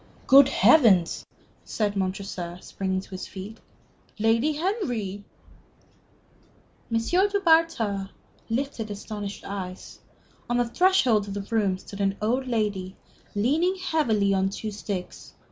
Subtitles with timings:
[0.25, 1.27] "Good Heavens!"
[1.63, 3.59] said Montresor, springing to his feet.
[4.17, 5.23] "Lady Henry!"
[6.91, 6.97] M.
[6.99, 8.09] du Bartas
[8.49, 9.99] lifted astonished eyes.
[10.49, 12.95] On the threshold of the room stood an old lady,
[13.35, 15.35] leaning heavily on two sticks.